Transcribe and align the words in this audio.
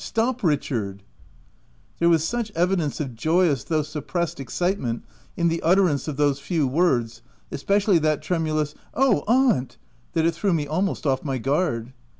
—Stop, 0.03 0.41
Richard 0.41 0.95
I 1.99 1.99
99 1.99 1.99
There 1.99 2.09
was 2.09 2.23
such 2.27 2.51
evidence 2.55 2.99
of 2.99 3.13
joyous 3.13 3.63
though 3.65 3.83
suppressed 3.83 4.39
excitement 4.39 5.03
in 5.37 5.47
the 5.47 5.61
utterance 5.61 6.07
of 6.07 6.17
those 6.17 6.39
few 6.39 6.65
words— 6.67 7.21
especially 7.51 7.99
that 7.99 8.23
tremulous, 8.23 8.73
"Oh, 8.95 9.19
aunt 9.27 9.77
—"that 10.13 10.25
it 10.25 10.33
threw 10.33 10.53
me 10.53 10.65
almost 10.65 11.05
off 11.05 11.23
my 11.23 11.37
guard. 11.37 11.93